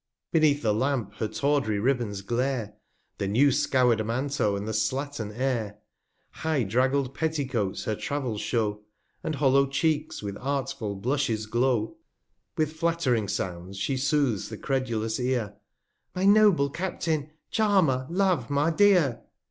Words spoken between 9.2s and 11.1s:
271 And hollow Cheeks with artful